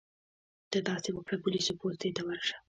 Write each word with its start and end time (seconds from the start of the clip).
ته 0.71 0.77
داسې 0.89 1.09
وکړه 1.13 1.37
پولیسو 1.43 1.73
پوستې 1.79 2.09
ته 2.17 2.21
ورشه. 2.27 2.55